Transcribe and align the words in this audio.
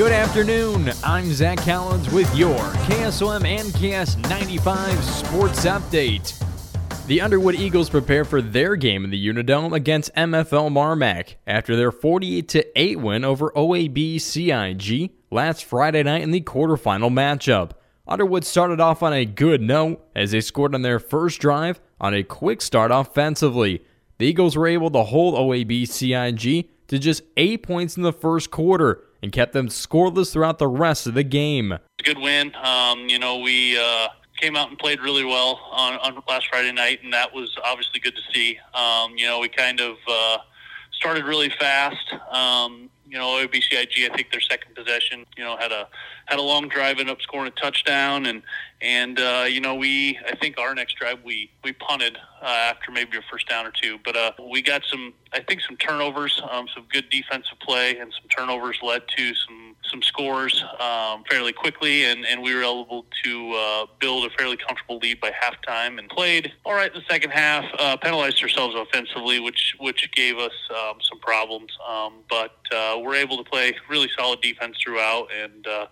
Good 0.00 0.12
afternoon. 0.12 0.90
I'm 1.04 1.26
Zach 1.26 1.58
Collins 1.58 2.10
with 2.10 2.34
your 2.34 2.56
KSOM 2.56 3.44
and 3.44 3.68
KS95 3.68 4.98
Sports 5.02 5.66
Update. 5.66 7.06
The 7.06 7.20
Underwood 7.20 7.54
Eagles 7.54 7.90
prepare 7.90 8.24
for 8.24 8.40
their 8.40 8.76
game 8.76 9.04
in 9.04 9.10
the 9.10 9.28
Unidome 9.28 9.74
against 9.74 10.14
MFL 10.14 10.70
Marmac 10.72 11.34
after 11.46 11.76
their 11.76 11.92
48 11.92 12.72
8 12.74 12.98
win 12.98 13.26
over 13.26 13.50
OAB 13.50 14.18
CIG 14.18 15.10
last 15.30 15.66
Friday 15.66 16.02
night 16.02 16.22
in 16.22 16.30
the 16.30 16.40
quarterfinal 16.40 17.10
matchup. 17.10 17.72
Underwood 18.08 18.46
started 18.46 18.80
off 18.80 19.02
on 19.02 19.12
a 19.12 19.26
good 19.26 19.60
note 19.60 20.02
as 20.16 20.30
they 20.30 20.40
scored 20.40 20.74
on 20.74 20.80
their 20.80 20.98
first 20.98 21.42
drive 21.42 21.78
on 22.00 22.14
a 22.14 22.22
quick 22.22 22.62
start 22.62 22.90
offensively. 22.90 23.84
The 24.16 24.24
Eagles 24.26 24.56
were 24.56 24.66
able 24.66 24.90
to 24.92 25.02
hold 25.02 25.34
OAB 25.34 25.86
CIG 25.86 26.70
to 26.90 26.98
just 26.98 27.22
eight 27.36 27.62
points 27.62 27.96
in 27.96 28.02
the 28.02 28.12
first 28.12 28.50
quarter 28.50 29.04
and 29.22 29.30
kept 29.30 29.52
them 29.52 29.68
scoreless 29.68 30.32
throughout 30.32 30.58
the 30.58 30.66
rest 30.66 31.06
of 31.06 31.14
the 31.14 31.22
game. 31.22 31.70
A 31.70 31.80
good 32.02 32.18
win. 32.18 32.52
Um, 32.56 33.08
you 33.08 33.16
know, 33.16 33.38
we 33.38 33.78
uh, 33.78 34.08
came 34.40 34.56
out 34.56 34.70
and 34.70 34.78
played 34.78 35.00
really 35.00 35.24
well 35.24 35.60
on, 35.70 35.94
on 36.00 36.20
last 36.28 36.48
Friday 36.50 36.72
night, 36.72 36.98
and 37.04 37.12
that 37.12 37.32
was 37.32 37.56
obviously 37.64 38.00
good 38.00 38.16
to 38.16 38.22
see. 38.34 38.58
Um, 38.74 39.16
you 39.16 39.26
know, 39.26 39.38
we 39.38 39.48
kind 39.48 39.80
of 39.80 39.98
uh, 40.08 40.38
started 40.92 41.24
really 41.26 41.52
fast. 41.60 42.12
Um, 42.32 42.90
you 43.10 43.18
know, 43.18 43.44
OBCIG, 43.44 44.08
I 44.10 44.14
think 44.14 44.30
their 44.30 44.40
second 44.40 44.74
possession, 44.74 45.26
you 45.36 45.42
know, 45.42 45.56
had 45.56 45.72
a 45.72 45.88
had 46.26 46.38
a 46.38 46.42
long 46.42 46.68
drive, 46.68 46.98
and 46.98 47.10
up 47.10 47.20
scoring 47.20 47.48
a 47.48 47.60
touchdown, 47.60 48.26
and 48.26 48.42
and 48.80 49.18
uh, 49.18 49.46
you 49.48 49.60
know, 49.60 49.74
we 49.74 50.18
I 50.26 50.36
think 50.36 50.58
our 50.58 50.74
next 50.74 50.94
drive 50.94 51.18
we 51.24 51.50
we 51.64 51.72
punted 51.72 52.16
uh, 52.40 52.46
after 52.46 52.92
maybe 52.92 53.18
a 53.18 53.22
first 53.30 53.48
down 53.48 53.66
or 53.66 53.72
two, 53.72 53.98
but 54.04 54.16
uh, 54.16 54.32
we 54.50 54.62
got 54.62 54.82
some 54.88 55.12
I 55.32 55.40
think 55.40 55.60
some 55.62 55.76
turnovers, 55.76 56.40
um, 56.50 56.66
some 56.72 56.86
good 56.92 57.10
defensive 57.10 57.58
play, 57.60 57.98
and 57.98 58.12
some 58.12 58.28
turnovers 58.28 58.78
led 58.82 59.02
to 59.16 59.34
some 59.34 59.69
some 59.90 60.02
scores 60.02 60.64
um, 60.78 61.24
fairly 61.28 61.52
quickly, 61.52 62.04
and, 62.04 62.24
and 62.26 62.42
we 62.42 62.54
were 62.54 62.62
able 62.62 63.06
to 63.24 63.52
uh, 63.52 63.86
build 63.98 64.24
a 64.24 64.30
fairly 64.30 64.56
comfortable 64.56 64.98
lead 64.98 65.20
by 65.20 65.30
halftime 65.30 65.98
and 65.98 66.08
played 66.08 66.52
all 66.64 66.74
right 66.74 66.92
in 66.94 66.98
the 66.98 67.04
second 67.08 67.30
half. 67.30 67.64
Uh, 67.78 67.96
penalized 67.96 68.42
ourselves 68.42 68.74
offensively, 68.74 69.40
which 69.40 69.74
which 69.78 70.08
gave 70.12 70.38
us 70.38 70.52
um, 70.70 70.98
some 71.08 71.18
problems, 71.20 71.70
um, 71.88 72.14
but 72.28 72.56
uh, 72.74 72.98
we're 73.00 73.16
able 73.16 73.42
to 73.42 73.50
play 73.50 73.74
really 73.88 74.08
solid 74.16 74.40
defense 74.40 74.76
throughout 74.82 75.28
and 75.42 75.66
uh, 75.66 75.86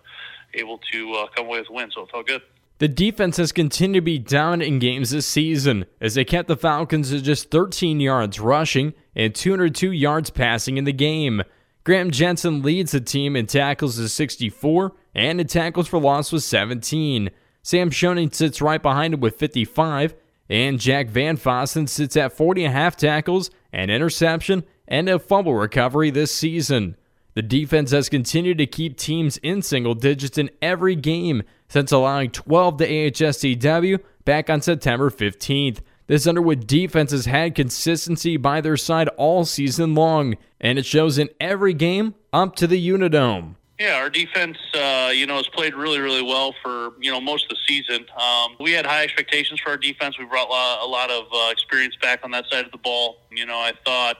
able 0.53 0.79
to 0.91 1.13
uh, 1.13 1.27
come 1.35 1.45
away 1.47 1.59
with 1.59 1.69
a 1.69 1.73
win. 1.73 1.91
So 1.91 2.03
it 2.03 2.11
felt 2.11 2.27
good. 2.27 2.41
The 2.79 2.87
defense 2.87 3.35
has 3.35 3.51
continued 3.51 3.99
to 3.99 4.05
be 4.05 4.19
down 4.19 4.61
in 4.61 4.79
games 4.79 5.09
this 5.09 5.25
season 5.25 5.85
as 5.99 6.13
they 6.13 6.23
kept 6.23 6.47
the 6.47 6.55
Falcons 6.55 7.09
to 7.09 7.21
just 7.21 7.51
13 7.51 7.99
yards 7.99 8.39
rushing 8.39 8.93
and 9.13 9.35
202 9.35 9.91
yards 9.91 10.29
passing 10.29 10.77
in 10.77 10.85
the 10.85 10.93
game. 10.93 11.43
Graham 11.83 12.11
Jensen 12.11 12.61
leads 12.61 12.91
the 12.91 13.01
team 13.01 13.35
in 13.35 13.47
tackles 13.47 13.99
with 13.99 14.11
64 14.11 14.93
and 15.15 15.41
in 15.41 15.47
tackles 15.47 15.87
for 15.87 15.99
loss 15.99 16.31
with 16.31 16.43
17. 16.43 17.29
Sam 17.61 17.89
Schoening 17.89 18.33
sits 18.33 18.61
right 18.61 18.81
behind 18.81 19.13
him 19.13 19.19
with 19.19 19.35
55, 19.35 20.15
and 20.49 20.79
Jack 20.79 21.07
Van 21.07 21.37
Fossen 21.37 21.87
sits 21.87 22.17
at 22.17 22.33
40 22.33 22.65
and 22.65 22.73
a 22.73 22.77
half 22.77 22.95
tackles, 22.95 23.49
an 23.71 23.89
interception, 23.89 24.63
and 24.87 25.07
a 25.07 25.19
fumble 25.19 25.55
recovery 25.55 26.09
this 26.09 26.33
season. 26.33 26.95
The 27.35 27.41
defense 27.43 27.91
has 27.91 28.09
continued 28.09 28.57
to 28.57 28.65
keep 28.65 28.97
teams 28.97 29.37
in 29.37 29.61
single 29.61 29.93
digits 29.93 30.37
in 30.37 30.49
every 30.61 30.95
game 30.95 31.43
since 31.67 31.91
allowing 31.91 32.31
12 32.31 32.77
to 32.77 32.87
AHSTW 32.89 33.99
back 34.25 34.49
on 34.49 34.61
September 34.61 35.09
15th. 35.09 35.79
This 36.09 36.25
Underwood 36.25 36.65
defense 36.65 37.11
has 37.11 37.27
had 37.27 37.53
consistency 37.53 38.35
by 38.35 38.61
their 38.61 38.77
side 38.77 39.09
all 39.09 39.45
season 39.45 39.93
long, 39.93 40.37
and 40.59 40.79
it 40.79 40.85
shows 40.87 41.19
in 41.19 41.29
every 41.39 41.75
game 41.75 42.15
up 42.33 42.55
to 42.55 42.65
the 42.65 42.89
Unidome. 42.89 43.53
Yeah, 43.79 43.97
our 43.97 44.09
defense, 44.09 44.57
uh, 44.73 45.11
you 45.13 45.27
know, 45.27 45.35
has 45.35 45.47
played 45.49 45.75
really, 45.75 45.99
really 45.99 46.23
well 46.23 46.55
for 46.63 46.93
you 46.99 47.11
know 47.11 47.21
most 47.21 47.43
of 47.43 47.49
the 47.49 47.57
season. 47.67 48.07
Um, 48.19 48.55
we 48.59 48.71
had 48.71 48.87
high 48.87 49.03
expectations 49.03 49.59
for 49.59 49.69
our 49.69 49.77
defense. 49.77 50.17
We 50.17 50.25
brought 50.25 50.49
a 50.49 50.87
lot 50.87 51.11
of 51.11 51.25
uh, 51.31 51.51
experience 51.51 51.95
back 52.01 52.21
on 52.23 52.31
that 52.31 52.45
side 52.49 52.65
of 52.65 52.71
the 52.71 52.79
ball. 52.79 53.19
You 53.31 53.45
know, 53.45 53.59
I 53.59 53.73
thought 53.85 54.17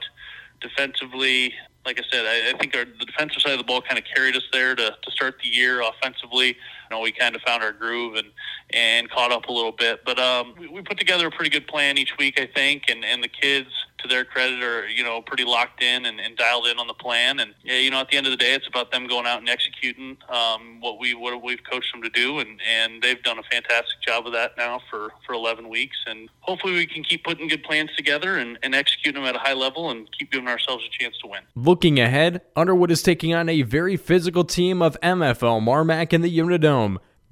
defensively, 0.60 1.52
like 1.84 1.98
I 1.98 2.04
said, 2.08 2.24
I, 2.24 2.54
I 2.54 2.58
think 2.58 2.76
our, 2.76 2.84
the 2.84 3.04
defensive 3.04 3.42
side 3.42 3.52
of 3.54 3.58
the 3.58 3.64
ball 3.64 3.82
kind 3.82 3.98
of 3.98 4.04
carried 4.14 4.36
us 4.36 4.44
there 4.52 4.76
to, 4.76 4.96
to 5.02 5.10
start 5.10 5.38
the 5.42 5.48
year 5.48 5.82
offensively. 5.82 6.56
You 6.90 6.96
know, 6.96 7.00
we 7.00 7.12
kind 7.12 7.36
of 7.36 7.42
found 7.42 7.62
our 7.62 7.72
groove 7.72 8.16
and, 8.16 8.28
and 8.70 9.10
caught 9.10 9.30
up 9.30 9.46
a 9.46 9.52
little 9.52 9.72
bit. 9.72 10.04
But 10.04 10.18
um, 10.18 10.54
we, 10.58 10.68
we 10.68 10.82
put 10.82 10.98
together 10.98 11.28
a 11.28 11.30
pretty 11.30 11.50
good 11.50 11.66
plan 11.68 11.98
each 11.98 12.16
week, 12.18 12.40
I 12.40 12.46
think, 12.46 12.84
and, 12.88 13.04
and 13.04 13.22
the 13.22 13.28
kids– 13.28 13.68
to 14.02 14.08
their 14.08 14.24
credit, 14.24 14.62
are 14.62 14.88
you 14.88 15.02
know 15.02 15.22
pretty 15.22 15.44
locked 15.44 15.82
in 15.82 16.06
and, 16.06 16.20
and, 16.20 16.36
dialed 16.36 16.66
in 16.66 16.78
on 16.78 16.86
the 16.86 16.94
plan. 16.94 17.40
And 17.40 17.54
yeah, 17.62 17.76
you 17.76 17.90
know, 17.90 18.00
at 18.00 18.08
the 18.08 18.16
end 18.16 18.26
of 18.26 18.30
the 18.30 18.36
day, 18.36 18.54
it's 18.54 18.66
about 18.66 18.92
them 18.92 19.06
going 19.06 19.26
out 19.26 19.38
and 19.38 19.48
executing 19.48 20.16
um, 20.28 20.80
what 20.80 20.98
we 20.98 21.14
what 21.14 21.42
we've 21.42 21.62
coached 21.70 21.92
them 21.92 22.02
to 22.02 22.10
do, 22.10 22.38
and 22.38 22.60
and 22.68 23.02
they've 23.02 23.22
done 23.22 23.38
a 23.38 23.42
fantastic 23.42 24.00
job 24.06 24.26
of 24.26 24.32
that 24.32 24.56
now 24.56 24.80
for 24.90 25.10
for 25.26 25.34
11 25.34 25.68
weeks. 25.68 25.96
And 26.06 26.28
hopefully, 26.40 26.74
we 26.74 26.86
can 26.86 27.04
keep 27.04 27.24
putting 27.24 27.48
good 27.48 27.62
plans 27.62 27.90
together 27.96 28.38
and, 28.38 28.58
and 28.62 28.74
executing 28.74 29.22
them 29.22 29.28
at 29.28 29.36
a 29.36 29.40
high 29.40 29.54
level 29.54 29.90
and 29.90 30.08
keep 30.16 30.30
giving 30.30 30.48
ourselves 30.48 30.84
a 30.86 30.90
chance 30.98 31.16
to 31.18 31.28
win. 31.28 31.40
Looking 31.54 32.00
ahead, 32.00 32.42
Underwood 32.56 32.90
is 32.90 33.02
taking 33.02 33.34
on 33.34 33.48
a 33.48 33.62
very 33.62 33.96
physical 33.96 34.44
team 34.44 34.82
of 34.82 34.98
MFL 35.00 35.62
Marmac 35.62 36.12
in 36.12 36.22
the 36.22 36.38
Unidome. 36.38 36.79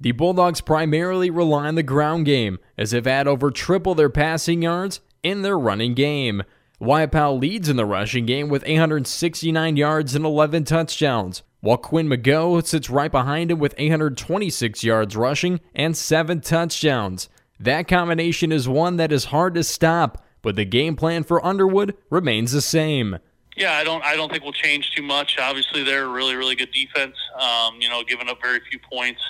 The 0.01 0.13
Bulldogs 0.13 0.61
primarily 0.61 1.29
rely 1.29 1.67
on 1.67 1.75
the 1.75 1.83
ground 1.83 2.25
game, 2.25 2.59
as 2.77 2.91
they've 2.91 3.05
had 3.05 3.27
over 3.27 3.51
triple 3.51 3.95
their 3.95 4.09
passing 4.09 4.61
yards 4.61 5.01
in 5.23 5.41
their 5.41 5.59
running 5.59 5.93
game. 5.93 6.43
Powell 6.79 7.37
leads 7.37 7.67
in 7.67 7.75
the 7.75 7.85
rushing 7.85 8.25
game 8.25 8.47
with 8.47 8.63
869 8.65 9.75
yards 9.75 10.15
and 10.15 10.25
11 10.25 10.63
touchdowns, 10.63 11.43
while 11.59 11.75
Quinn 11.75 12.07
McGo 12.07 12.65
sits 12.65 12.89
right 12.89 13.11
behind 13.11 13.51
him 13.51 13.59
with 13.59 13.75
826 13.77 14.85
yards 14.85 15.17
rushing 15.17 15.59
and 15.75 15.97
7 15.97 16.39
touchdowns. 16.39 17.27
That 17.59 17.89
combination 17.89 18.53
is 18.53 18.69
one 18.69 18.95
that 18.95 19.11
is 19.11 19.25
hard 19.25 19.53
to 19.55 19.63
stop, 19.65 20.23
but 20.41 20.55
the 20.55 20.63
game 20.63 20.95
plan 20.95 21.25
for 21.25 21.45
Underwood 21.45 21.97
remains 22.09 22.53
the 22.53 22.61
same. 22.61 23.17
Yeah, 23.57 23.73
I 23.73 23.83
don't. 23.83 24.01
I 24.05 24.15
don't 24.15 24.31
think 24.31 24.43
we'll 24.43 24.53
change 24.53 24.91
too 24.95 25.03
much. 25.03 25.37
Obviously, 25.37 25.83
they're 25.83 26.05
a 26.05 26.09
really, 26.09 26.35
really 26.35 26.55
good 26.55 26.71
defense. 26.71 27.15
Um, 27.37 27.81
you 27.81 27.89
know, 27.89 28.03
giving 28.07 28.29
up 28.29 28.41
very 28.41 28.61
few 28.69 28.79
points 28.79 29.21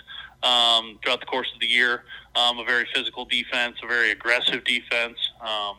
um, 0.43 0.99
throughout 1.03 1.19
the 1.19 1.25
course 1.25 1.51
of 1.53 1.59
the 1.59 1.67
year. 1.67 2.03
Um, 2.35 2.59
a 2.59 2.63
very 2.63 2.87
physical 2.93 3.25
defense, 3.25 3.77
a 3.83 3.87
very 3.87 4.11
aggressive 4.11 4.63
defense. 4.63 5.17
Um, 5.41 5.77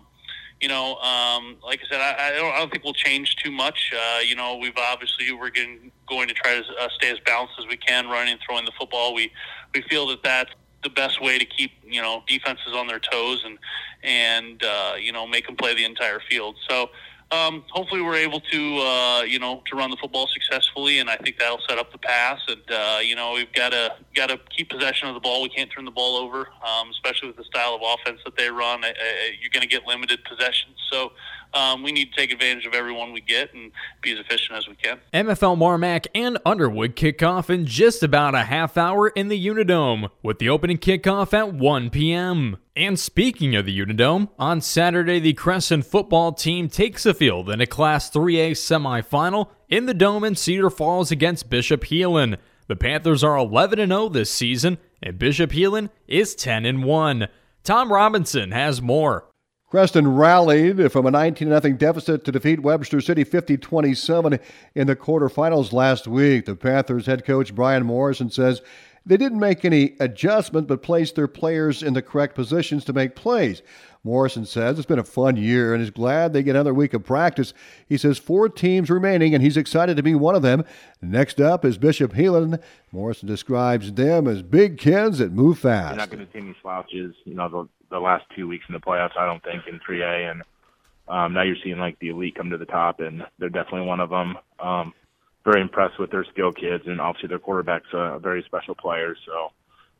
you 0.61 0.69
know, 0.69 0.97
um, 0.97 1.57
like 1.65 1.81
I 1.81 1.89
said, 1.89 2.01
I, 2.01 2.29
I, 2.29 2.31
don't, 2.33 2.53
I 2.53 2.59
don't 2.59 2.71
think 2.71 2.85
we'll 2.85 2.93
change 2.93 3.37
too 3.37 3.51
much. 3.51 3.93
Uh, 3.95 4.21
you 4.21 4.35
know, 4.35 4.57
we've 4.57 4.77
obviously 4.77 5.33
we're 5.33 5.51
getting, 5.51 5.91
going 6.07 6.29
to 6.29 6.35
try 6.35 6.61
to 6.61 6.65
uh, 6.79 6.89
stay 6.97 7.11
as 7.11 7.19
balanced 7.21 7.55
as 7.59 7.67
we 7.67 7.79
can, 7.79 8.09
running 8.09 8.33
and 8.33 8.41
throwing 8.47 8.67
the 8.67 8.73
football. 8.79 9.15
We 9.15 9.33
we 9.75 9.83
feel 9.83 10.07
that 10.09 10.23
that's 10.23 10.51
the 10.83 10.91
best 10.91 11.23
way 11.23 11.39
to 11.39 11.45
keep 11.45 11.73
you 11.85 12.03
know 12.03 12.23
defenses 12.27 12.75
on 12.75 12.87
their 12.87 12.99
toes 12.99 13.43
and 13.45 13.59
and 14.03 14.63
uh, 14.63 14.95
you 15.01 15.13
know 15.13 15.27
make 15.27 15.47
them 15.47 15.57
play 15.57 15.75
the 15.75 15.85
entire 15.85 16.21
field. 16.29 16.57
So 16.69 16.91
um, 17.33 17.65
hopefully 17.71 18.03
we're 18.03 18.17
able 18.17 18.41
to 18.41 18.79
uh, 18.79 19.23
you 19.23 19.39
know 19.39 19.63
to 19.67 19.77
run 19.77 19.91
the 19.91 19.97
football 19.97 20.27
successfully, 20.33 20.99
and 20.99 21.09
I 21.09 21.17
think 21.17 21.39
that'll 21.39 21.61
set 21.69 21.79
up 21.79 21.93
the 21.93 21.99
pass. 21.99 22.41
And 22.49 22.63
uh, 22.71 22.99
you 23.03 23.15
know 23.15 23.35
we've 23.35 23.53
got 23.53 23.71
to 23.71 23.95
got 24.15 24.31
to 24.31 24.41
keep 24.57 24.71
possession 24.71 25.09
of 25.09 25.15
the 25.15 25.21
ball. 25.21 25.43
We 25.43 25.49
can't 25.49 25.71
turn 25.71 25.85
the 25.85 25.91
ball 25.91 26.17
over, 26.17 26.49
um, 26.67 26.91
especially 26.91 27.29
with 27.29 27.37
the 27.37 27.45
style 27.45 27.75
of 27.75 27.83
offense 27.83 28.21
that 28.25 28.37
they 28.37 28.51
run. 28.51 28.85
I, 28.85 28.89
I, 28.89 28.93
you're 29.41 29.51
going 29.53 29.63
to 29.63 29.69
get 29.69 29.87
limited 29.87 30.25
possessions, 30.25 30.77
so 30.91 31.13
um, 31.55 31.83
we 31.83 31.93
need 31.93 32.13
to 32.13 32.17
take 32.17 32.33
advantage 32.33 32.67
of 32.67 32.75
everyone 32.75 33.13
we 33.13 33.21
get 33.21 33.53
and 33.55 33.73
be 34.03 34.13
as 34.13 34.19
efficient 34.19 34.59
as 34.59 34.69
we 34.69 34.75
can. 34.75 34.99
MFL 35.13 35.57
Marmac 35.57 36.07
and 36.15 36.39
Underwood 36.47 36.97
kick 36.97 37.23
off 37.23 37.51
in 37.51 37.67
just 37.67 38.03
about 38.03 38.35
a 38.35 38.43
half 38.43 38.77
hour 38.77 39.09
in 39.09 39.29
the 39.29 39.47
Unidome, 39.47 40.11
with 40.23 40.39
the 40.39 40.49
opening 40.49 40.79
kickoff 40.79 41.33
at 41.33 41.55
1 41.55 41.91
p.m. 41.91 42.57
And 42.77 42.99
speaking 42.99 43.55
of 43.57 43.67
the 43.67 43.79
Unidome, 43.79 44.29
on 44.39 44.61
Saturday, 44.61 45.19
the 45.19 45.33
Creston 45.33 45.83
football 45.83 46.33
team 46.33 46.69
takes 46.69 47.03
the 47.03 47.15
field 47.15 47.51
in 47.51 47.61
a 47.61 47.67
Class 47.67 48.11
3A 48.11 48.53
semifinal 48.53 49.49
in 49.69 49.87
the 49.87 49.95
Dome 49.95 50.25
in 50.25 50.35
Cedar 50.35 50.71
Falls 50.71 51.11
against 51.11 51.51
Bishop 51.51 51.85
Heelan. 51.85 52.37
The 52.69 52.77
Panthers 52.77 53.25
are 53.25 53.37
11 53.37 53.79
0 53.89 54.09
this 54.11 54.31
season, 54.33 54.79
and 55.03 55.19
Bishop 55.19 55.51
Heelan 55.51 55.91
is 56.07 56.35
10 56.35 56.83
1. 56.83 57.29
Tom 57.65 57.93
Robinson 57.93 58.53
has 58.53 58.81
more. 58.81 59.27
Creston 59.71 60.17
rallied 60.17 60.91
from 60.91 61.07
a 61.07 61.13
19 61.13 61.49
0 61.49 61.61
deficit 61.75 62.25
to 62.25 62.33
defeat 62.33 62.61
Webster 62.61 63.01
City 63.01 63.23
50 63.23 63.57
27 63.57 64.41
in 64.75 64.87
the 64.89 64.97
quarterfinals 64.97 65.73
last 65.73 66.09
week. 66.09 66.47
The 66.47 66.57
Panthers 66.57 67.07
head 67.07 67.25
coach 67.25 67.55
Brian 67.55 67.87
Morrison 67.87 68.31
says 68.31 68.63
they 69.07 69.17
didn't 69.17 69.39
make 69.39 69.65
any 69.65 69.95
adjustment 70.01 70.67
but 70.67 70.83
placed 70.83 71.15
their 71.15 71.29
players 71.29 71.85
in 71.85 71.95
the 71.95 72.03
correct 72.03 72.35
positions 72.35 72.85
to 72.85 72.93
make 72.93 73.15
plays. 73.15 73.63
Morrison 74.03 74.45
says 74.45 74.77
it's 74.77 74.87
been 74.87 74.99
a 74.99 75.05
fun 75.05 75.37
year 75.37 75.73
and 75.73 75.81
is 75.81 75.91
glad 75.91 76.33
they 76.33 76.43
get 76.43 76.57
another 76.57 76.75
week 76.75 76.93
of 76.93 77.05
practice. 77.05 77.55
He 77.87 77.97
says 77.97 78.19
four 78.19 78.49
teams 78.49 78.91
remaining 78.91 79.35
and 79.35 79.43
he's 79.43 79.57
excited 79.57 79.97
to 79.97 80.03
be 80.03 80.17
one 80.17 80.35
of 80.35 80.43
them. 80.43 80.65
Next 81.01 81.41
up 81.41 81.65
is 81.65 81.79
Bishop 81.79 82.15
Heelan. 82.15 82.61
Morrison 82.91 83.29
describes 83.29 83.93
them 83.93 84.27
as 84.27 84.43
big 84.43 84.79
kids 84.79 85.19
that 85.19 85.31
move 85.31 85.61
fast. 85.61 85.91
You're 85.91 85.99
not 85.99 86.11
going 86.11 86.27
to 86.27 86.33
see 86.33 86.39
any 86.39 86.57
slouches. 86.61 87.15
You 87.25 87.35
know, 87.35 87.69
the 87.91 87.99
last 87.99 88.25
two 88.37 88.49
weeks 88.49 88.65
in 88.69 88.73
the 88.73 88.81
playoffs. 88.81 89.17
I 89.19 89.27
don't 89.27 89.43
think 89.43 89.65
in 89.67 89.81
3A, 89.81 90.31
and 90.31 90.43
um, 91.09 91.33
now 91.35 91.43
you're 91.43 91.57
seeing 91.63 91.79
like 91.79 91.99
the 91.99 92.09
elite 92.09 92.35
come 92.37 92.51
to 92.51 92.59
the 92.59 92.67
top, 92.67 93.01
and 93.01 93.23
they're 93.39 93.49
definitely 93.49 93.87
one 93.87 94.01
of 94.01 94.11
them. 94.11 94.37
Um, 94.59 94.95
very 95.45 95.61
impressed 95.61 95.99
with 95.99 96.11
their 96.11 96.25
skill 96.33 96.53
kids, 96.53 96.85
and 96.87 97.01
obviously 97.01 97.29
their 97.29 97.39
quarterback's 97.39 97.93
a 97.93 98.19
very 98.19 98.43
special 98.45 98.75
player. 98.75 99.17
So 99.27 99.53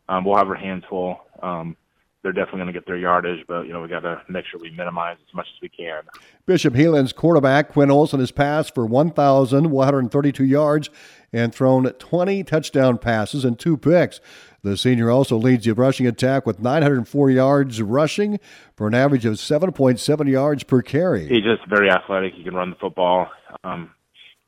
um, 0.09 0.25
we'll 0.25 0.37
have 0.37 0.49
our 0.49 0.55
hands 0.55 0.85
full. 0.89 1.21
Um, 1.43 1.77
they're 2.23 2.33
definitely 2.33 2.61
going 2.61 2.73
to 2.73 2.73
get 2.73 2.87
their 2.87 2.97
yardage, 2.97 3.45
but 3.49 3.63
you 3.63 3.73
know 3.73 3.81
we 3.81 3.89
got 3.89 4.01
to 4.01 4.23
make 4.29 4.45
sure 4.51 4.61
we 4.61 4.71
minimize 4.71 5.17
as 5.27 5.35
much 5.35 5.47
as 5.55 5.61
we 5.63 5.69
can. 5.69 6.03
Bishop 6.47 6.75
Heelan's 6.75 7.13
quarterback 7.13 7.71
Quinn 7.71 7.91
Olson 7.91 8.21
has 8.21 8.31
passed 8.31 8.75
for 8.75 8.85
1,132 8.85 10.45
yards 10.45 10.91
and 11.33 11.55
thrown 11.55 11.85
20 11.85 12.45
touchdown 12.45 12.99
passes 12.99 13.45
and 13.45 13.59
two 13.59 13.77
picks. 13.77 14.21
The 14.63 14.77
senior 14.77 15.11
also 15.11 15.39
leads 15.39 15.65
the 15.65 15.73
rushing 15.73 16.07
attack 16.07 16.45
with 16.45 16.61
904 16.61 17.31
yards 17.31 17.81
rushing 17.81 18.39
for 18.77 18.87
an 18.87 18.95
average 18.95 19.25
of 19.25 19.35
7.7 19.35 20.31
yards 20.31 20.65
per 20.65 20.83
carry. 20.83 21.27
He's 21.27 21.45
just 21.45 21.67
very 21.69 21.91
athletic. 21.91 22.35
He 22.35 22.45
can 22.45 22.55
run 22.55 22.71
the 22.71 22.77
football. 22.77 23.29
Um, 23.65 23.93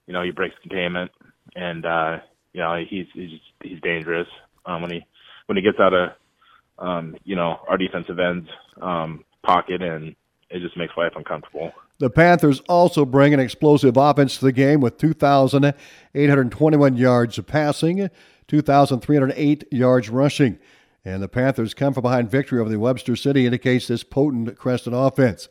you 0.06 0.12
know, 0.12 0.22
he 0.22 0.30
breaks 0.30 0.56
containment, 0.60 1.10
and 1.56 1.86
uh, 1.86 2.19
you 2.52 2.60
know 2.60 2.84
he's 2.86 3.06
he's 3.14 3.40
he's 3.62 3.80
dangerous 3.80 4.28
um, 4.66 4.82
when 4.82 4.90
he 4.90 5.06
when 5.46 5.56
he 5.56 5.62
gets 5.62 5.78
out 5.80 5.94
of 5.94 6.10
um, 6.82 7.17
you 7.25 7.37
know 7.37 7.61
our 7.69 7.79
defensive 7.79 8.19
ends 8.19 8.49
um, 8.82 9.25
pocket, 9.43 9.81
and 9.82 10.14
it 10.50 10.61
just 10.61 10.76
makes 10.76 10.94
life 10.96 11.12
uncomfortable. 11.17 11.73
The 11.99 12.11
Panthers 12.11 12.61
also 12.69 13.05
bring 13.05 13.32
an 13.32 13.40
explosive 13.40 13.96
offense 13.96 14.38
to 14.38 14.44
the 14.44 14.52
game 14.52 14.81
with 14.81 14.99
2,821 14.99 16.96
yards 16.96 17.38
passing, 17.46 18.11
2,308 18.49 19.64
yards 19.70 20.11
rushing. 20.11 20.58
And 21.05 21.23
the 21.23 21.29
Panthers 21.29 21.75
come 21.75 21.94
from 21.94 22.02
behind 22.02 22.31
victory 22.31 22.61
over 22.61 22.70
the 22.70 22.79
Webster 22.79 23.17
City 23.17 23.44
indicates 23.44 23.87
this 23.88 24.02
potent 24.05 24.56
Creston 24.56 24.94
offense. 24.94 25.49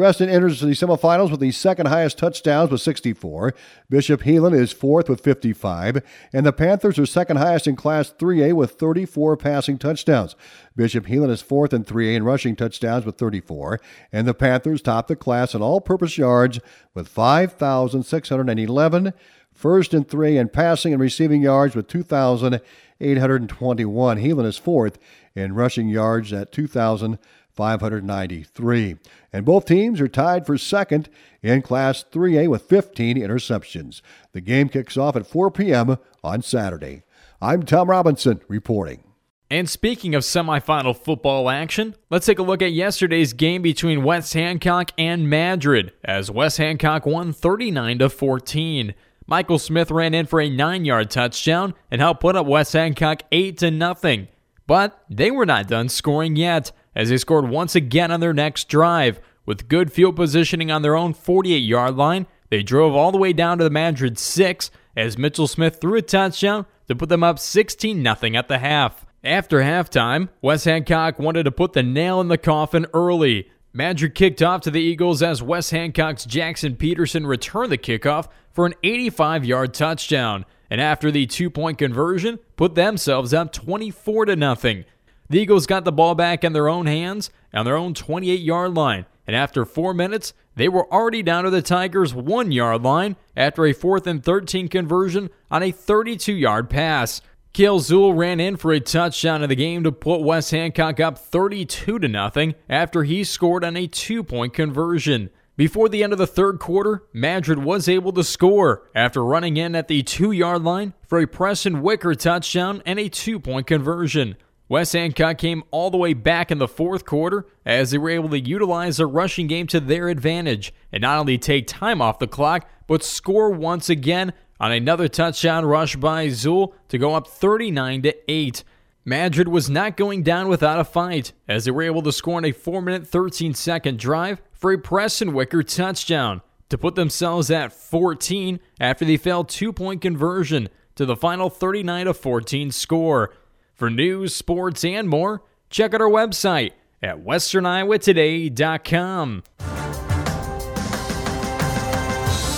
Creston 0.00 0.30
enters 0.30 0.62
the 0.62 0.68
semifinals 0.68 1.30
with 1.30 1.40
the 1.40 1.52
second 1.52 1.88
highest 1.88 2.16
touchdowns 2.16 2.70
with 2.70 2.80
64. 2.80 3.52
Bishop 3.90 4.22
Heelan 4.22 4.58
is 4.58 4.72
fourth 4.72 5.10
with 5.10 5.20
55. 5.20 6.02
And 6.32 6.46
the 6.46 6.54
Panthers 6.54 6.98
are 6.98 7.04
second 7.04 7.36
highest 7.36 7.66
in 7.66 7.76
Class 7.76 8.10
3A 8.10 8.54
with 8.54 8.70
34 8.70 9.36
passing 9.36 9.76
touchdowns. 9.76 10.36
Bishop 10.74 11.04
Heelan 11.04 11.28
is 11.28 11.42
fourth 11.42 11.74
in 11.74 11.84
3A 11.84 12.16
in 12.16 12.24
rushing 12.24 12.56
touchdowns 12.56 13.04
with 13.04 13.18
34. 13.18 13.78
And 14.10 14.26
the 14.26 14.32
Panthers 14.32 14.80
top 14.80 15.06
the 15.06 15.16
class 15.16 15.54
in 15.54 15.60
all 15.60 15.82
purpose 15.82 16.16
yards 16.16 16.60
with 16.94 17.06
5,611. 17.06 19.12
First 19.52 19.92
in 19.92 20.04
3 20.04 20.38
in 20.38 20.48
passing 20.48 20.94
and 20.94 21.02
receiving 21.02 21.42
yards 21.42 21.76
with 21.76 21.88
2,821. 21.88 24.16
Heelan 24.16 24.46
is 24.46 24.56
fourth 24.56 24.98
in 25.34 25.54
rushing 25.54 25.90
yards 25.90 26.32
at 26.32 26.52
2,000. 26.52 27.18
593. 27.54 28.96
And 29.32 29.44
both 29.44 29.66
teams 29.66 30.00
are 30.00 30.08
tied 30.08 30.46
for 30.46 30.58
second 30.58 31.08
in 31.42 31.62
Class 31.62 32.04
3A 32.10 32.48
with 32.48 32.62
15 32.62 33.16
interceptions. 33.16 34.00
The 34.32 34.40
game 34.40 34.68
kicks 34.68 34.96
off 34.96 35.16
at 35.16 35.26
4 35.26 35.50
p.m. 35.50 35.98
on 36.22 36.42
Saturday. 36.42 37.02
I'm 37.40 37.62
Tom 37.62 37.88
Robinson 37.90 38.40
reporting. 38.48 39.04
And 39.52 39.68
speaking 39.68 40.14
of 40.14 40.22
semifinal 40.22 40.96
football 40.96 41.50
action, 41.50 41.96
let's 42.08 42.24
take 42.24 42.38
a 42.38 42.42
look 42.44 42.62
at 42.62 42.72
yesterday's 42.72 43.32
game 43.32 43.62
between 43.62 44.04
West 44.04 44.32
Hancock 44.34 44.92
and 44.96 45.28
Madrid 45.28 45.92
as 46.04 46.30
West 46.30 46.58
Hancock 46.58 47.04
won 47.04 47.32
39 47.32 47.98
to 47.98 48.08
14. 48.08 48.94
Michael 49.26 49.58
Smith 49.58 49.90
ran 49.90 50.14
in 50.14 50.26
for 50.26 50.40
a 50.40 50.48
9-yard 50.48 51.10
touchdown 51.10 51.74
and 51.90 52.00
helped 52.00 52.20
put 52.20 52.36
up 52.36 52.46
West 52.46 52.74
Hancock 52.74 53.22
8 53.32 53.58
to 53.58 53.70
nothing. 53.72 54.28
But 54.68 55.02
they 55.10 55.32
were 55.32 55.46
not 55.46 55.66
done 55.66 55.88
scoring 55.88 56.36
yet 56.36 56.70
as 57.00 57.08
they 57.08 57.16
scored 57.16 57.48
once 57.48 57.74
again 57.74 58.10
on 58.10 58.20
their 58.20 58.34
next 58.34 58.68
drive. 58.68 59.22
With 59.46 59.68
good 59.68 59.90
field 59.90 60.16
positioning 60.16 60.70
on 60.70 60.82
their 60.82 60.94
own 60.94 61.14
48 61.14 61.56
yard 61.56 61.96
line, 61.96 62.26
they 62.50 62.62
drove 62.62 62.94
all 62.94 63.10
the 63.10 63.16
way 63.16 63.32
down 63.32 63.56
to 63.56 63.64
the 63.64 63.70
Madrid 63.70 64.18
6 64.18 64.70
as 64.94 65.16
Mitchell 65.16 65.46
Smith 65.46 65.78
threw 65.80 65.96
a 65.96 66.02
touchdown 66.02 66.66
to 66.88 66.94
put 66.94 67.08
them 67.08 67.24
up 67.24 67.38
16 67.38 68.02
0 68.02 68.36
at 68.36 68.48
the 68.48 68.58
half. 68.58 69.06
After 69.24 69.60
halftime, 69.60 70.28
West 70.42 70.66
Hancock 70.66 71.18
wanted 71.18 71.44
to 71.44 71.50
put 71.50 71.72
the 71.72 71.82
nail 71.82 72.20
in 72.20 72.28
the 72.28 72.36
coffin 72.36 72.84
early. 72.92 73.50
Madrid 73.72 74.14
kicked 74.14 74.42
off 74.42 74.60
to 74.62 74.70
the 74.70 74.82
Eagles 74.82 75.22
as 75.22 75.42
West 75.42 75.70
Hancock's 75.70 76.26
Jackson 76.26 76.76
Peterson 76.76 77.26
returned 77.26 77.72
the 77.72 77.78
kickoff 77.78 78.28
for 78.52 78.66
an 78.66 78.74
85 78.82 79.46
yard 79.46 79.72
touchdown. 79.72 80.44
And 80.68 80.82
after 80.82 81.10
the 81.10 81.24
two 81.24 81.48
point 81.48 81.78
conversion, 81.78 82.40
put 82.56 82.74
themselves 82.74 83.32
up 83.32 83.54
24 83.54 84.26
to 84.26 84.36
nothing. 84.36 84.84
The 85.30 85.38
Eagles 85.38 85.68
got 85.68 85.84
the 85.84 85.92
ball 85.92 86.16
back 86.16 86.42
in 86.42 86.54
their 86.54 86.68
own 86.68 86.86
hands 86.86 87.30
on 87.54 87.64
their 87.64 87.76
own 87.76 87.94
28 87.94 88.40
yard 88.40 88.74
line, 88.74 89.06
and 89.28 89.36
after 89.36 89.64
four 89.64 89.94
minutes, 89.94 90.34
they 90.56 90.68
were 90.68 90.92
already 90.92 91.22
down 91.22 91.44
to 91.44 91.50
the 91.50 91.62
Tigers' 91.62 92.12
one 92.12 92.50
yard 92.50 92.82
line 92.82 93.14
after 93.36 93.64
a 93.64 93.72
fourth 93.72 94.08
and 94.08 94.24
13 94.24 94.66
conversion 94.66 95.30
on 95.48 95.62
a 95.62 95.70
32 95.70 96.34
yard 96.34 96.68
pass. 96.68 97.20
Kale 97.52 97.78
Zool 97.78 98.16
ran 98.16 98.40
in 98.40 98.56
for 98.56 98.72
a 98.72 98.80
touchdown 98.80 99.44
in 99.44 99.48
the 99.48 99.54
game 99.54 99.84
to 99.84 99.92
put 99.92 100.22
West 100.22 100.50
Hancock 100.50 100.98
up 100.98 101.16
32 101.16 102.00
to 102.00 102.08
nothing 102.08 102.56
after 102.68 103.04
he 103.04 103.22
scored 103.22 103.64
on 103.64 103.76
a 103.76 103.86
two 103.86 104.24
point 104.24 104.52
conversion. 104.52 105.30
Before 105.56 105.88
the 105.88 106.02
end 106.02 106.12
of 106.12 106.18
the 106.18 106.26
third 106.26 106.58
quarter, 106.58 107.04
Madrid 107.12 107.58
was 107.58 107.88
able 107.88 108.12
to 108.14 108.24
score 108.24 108.88
after 108.96 109.24
running 109.24 109.56
in 109.56 109.76
at 109.76 109.86
the 109.86 110.02
two 110.02 110.32
yard 110.32 110.64
line 110.64 110.92
for 111.06 111.20
a 111.20 111.26
Preston 111.26 111.82
Wicker 111.82 112.16
touchdown 112.16 112.82
and 112.84 112.98
a 112.98 113.08
two 113.08 113.38
point 113.38 113.68
conversion. 113.68 114.34
West 114.70 114.92
Hancock 114.92 115.36
came 115.36 115.64
all 115.72 115.90
the 115.90 115.96
way 115.98 116.14
back 116.14 116.52
in 116.52 116.58
the 116.58 116.68
fourth 116.68 117.04
quarter 117.04 117.44
as 117.66 117.90
they 117.90 117.98
were 117.98 118.08
able 118.08 118.28
to 118.28 118.38
utilize 118.38 118.98
their 118.98 119.08
rushing 119.08 119.48
game 119.48 119.66
to 119.66 119.80
their 119.80 120.08
advantage 120.08 120.72
and 120.92 121.02
not 121.02 121.18
only 121.18 121.36
take 121.36 121.66
time 121.66 122.00
off 122.00 122.20
the 122.20 122.28
clock, 122.28 122.70
but 122.86 123.02
score 123.02 123.50
once 123.50 123.90
again 123.90 124.32
on 124.60 124.70
another 124.70 125.08
touchdown 125.08 125.64
rush 125.64 125.96
by 125.96 126.28
Zul 126.28 126.72
to 126.86 126.98
go 126.98 127.16
up 127.16 127.26
39 127.26 128.02
to 128.02 128.30
8. 128.30 128.62
Madrid 129.04 129.48
was 129.48 129.68
not 129.68 129.96
going 129.96 130.22
down 130.22 130.46
without 130.46 130.78
a 130.78 130.84
fight 130.84 131.32
as 131.48 131.64
they 131.64 131.72
were 131.72 131.82
able 131.82 132.02
to 132.02 132.12
score 132.12 132.36
on 132.36 132.44
a 132.44 132.52
4 132.52 132.80
minute 132.80 133.08
13 133.08 133.54
second 133.54 133.98
drive 133.98 134.40
for 134.52 134.70
a 134.70 134.78
Preston 134.78 135.32
Wicker 135.32 135.64
touchdown 135.64 136.42
to 136.68 136.78
put 136.78 136.94
themselves 136.94 137.50
at 137.50 137.72
14 137.72 138.60
after 138.78 139.04
they 139.04 139.16
failed 139.16 139.48
two 139.48 139.72
point 139.72 140.00
conversion 140.00 140.68
to 140.94 141.04
the 141.04 141.16
final 141.16 141.50
39 141.50 142.12
14 142.12 142.70
score. 142.70 143.32
For 143.80 143.88
news, 143.88 144.36
sports, 144.36 144.84
and 144.84 145.08
more, 145.08 145.42
check 145.70 145.94
out 145.94 146.02
our 146.02 146.10
website 146.10 146.72
at 147.02 147.24
westerniowatoday.com. 147.24 149.42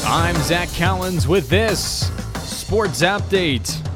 I'm 0.05 0.35
Zach 0.43 0.69
Collins 0.77 1.29
with 1.29 1.49
this 1.49 2.11
Sports 2.43 3.03
Update. 3.03 3.92